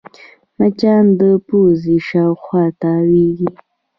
مچان 0.59 1.03
د 1.19 1.21
پوزې 1.47 1.97
شاوخوا 2.07 2.63
تاوېږي 2.81 3.49